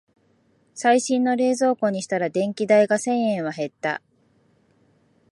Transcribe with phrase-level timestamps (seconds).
[0.73, 4.01] 最新の冷蔵庫にしたら電気代が千円は減った